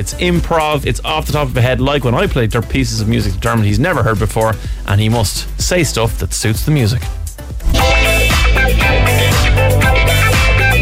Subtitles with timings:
[0.00, 3.02] It's improv, it's off the top of a head, like when I play there pieces
[3.02, 4.54] of music to Dermot he's never heard before,
[4.86, 7.02] and he must say stuff that suits the music.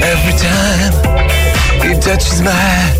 [0.06, 0.92] Every time
[1.82, 2.94] he touches my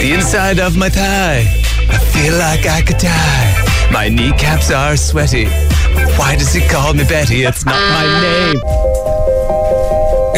[0.00, 1.44] the inside of my thigh,
[1.90, 3.90] I feel like I could die.
[3.92, 5.44] My kneecaps are sweaty.
[6.16, 7.42] Why does he call me Betty?
[7.42, 8.56] It's not my name.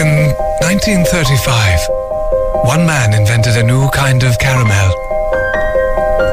[0.02, 2.01] In 1935,
[2.64, 4.94] one man invented a new kind of caramel.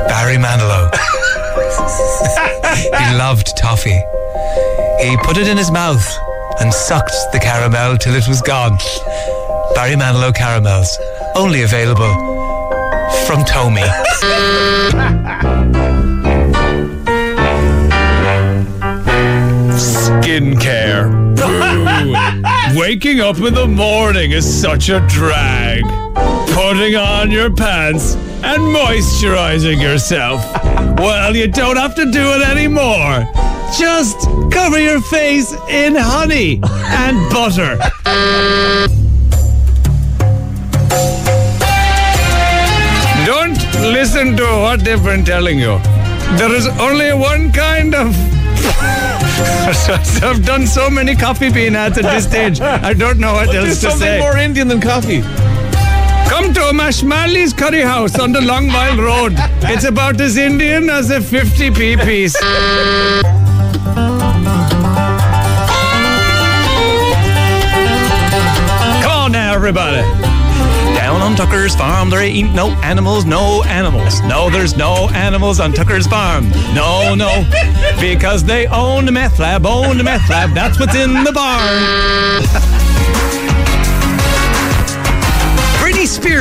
[0.07, 0.91] Barry Manilow.
[2.75, 4.01] he loved toffee.
[5.01, 6.05] He put it in his mouth
[6.59, 8.77] and sucked the caramel till it was gone.
[9.73, 10.97] Barry Manilow caramels,
[11.35, 12.13] only available
[13.25, 13.81] from Tommy.
[19.79, 21.09] Skincare.
[21.39, 22.79] Boo.
[22.79, 25.78] Waking up in the morning is such a drag.
[26.53, 30.41] Putting on your pants and moisturizing yourself.
[30.97, 33.25] Well, you don't have to do it anymore.
[33.77, 37.77] Just cover your face in honey and butter.
[43.25, 43.61] Don't
[43.93, 45.77] listen to what they've been telling you.
[46.37, 48.15] There is only one kind of.
[50.23, 52.59] I've done so many coffee bean ads at this stage.
[52.61, 53.89] I don't know what else to say.
[53.89, 55.21] something more Indian than coffee.
[56.39, 59.33] Come to Mashmali's Curry House on the Long Mile Road.
[59.63, 62.37] It's about as Indian as a 50p piece.
[62.37, 63.25] Come
[69.11, 69.97] on now, everybody.
[70.95, 74.21] Down on Tucker's farm, there ain't no animals, no animals.
[74.21, 76.49] No, there's no animals on Tucker's farm.
[76.73, 77.43] No, no.
[77.99, 80.53] Because they own the meth lab, own the meth lab.
[80.53, 83.09] That's what's in the barn.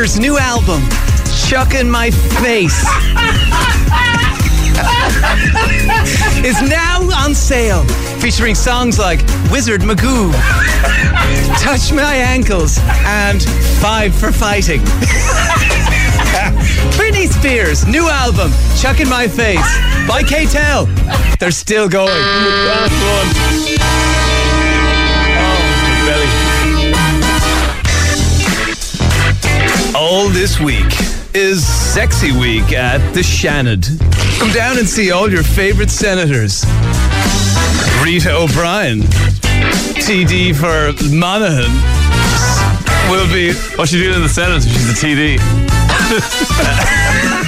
[0.08, 0.80] Britney new album,
[1.46, 2.82] Chuck in My Face,
[6.42, 7.84] is now on sale,
[8.18, 9.20] featuring songs like
[9.52, 10.32] Wizard Magoo,
[11.60, 13.42] Touch My Ankles, and
[13.82, 14.80] Five for Fighting.
[16.96, 20.86] Britney Spears' new album, Chuck in My Face, by K-Tel.
[21.38, 22.24] They're still going.
[30.10, 30.90] All this week
[31.34, 33.84] is Sexy Week at the Seanad.
[34.38, 36.64] Come down and see all your favorite senators.
[38.02, 39.00] Rita O'Brien,
[40.00, 41.70] TD for Monaghan,
[43.10, 43.52] will be.
[43.76, 44.62] What's she doing in the Senate?
[44.62, 45.36] She's the TD.